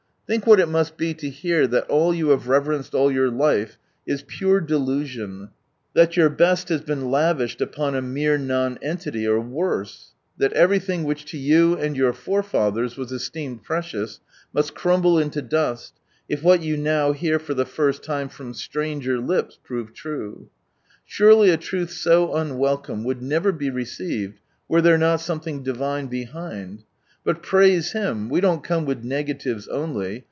[0.27, 3.77] Think what it must be to hear that all you have reverenced all your life
[4.07, 5.49] is pure delusion;
[5.93, 11.25] that your best has been lavished upon a mere Nonentity, or worse; that everything which
[11.31, 14.21] to you and your forefathers was esteemed precious,
[14.53, 15.95] must crumble inio dust,
[16.29, 20.47] if what you now hear for ihe first lime from stranger lips prove true.
[21.03, 24.39] Surely a truth so unwelcome would never be received,
[24.69, 26.85] were there not something Divine behind.
[27.25, 28.29] But praise Him!
[28.29, 30.19] we don't come with negatives only.